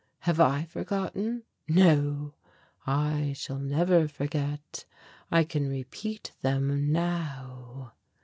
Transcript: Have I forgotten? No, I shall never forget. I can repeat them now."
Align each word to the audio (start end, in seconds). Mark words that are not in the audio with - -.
Have 0.21 0.39
I 0.39 0.63
forgotten? 0.65 1.43
No, 1.67 2.33
I 2.87 3.33
shall 3.33 3.59
never 3.59 4.07
forget. 4.07 4.85
I 5.29 5.43
can 5.43 5.69
repeat 5.69 6.31
them 6.41 6.91
now." 6.91 7.93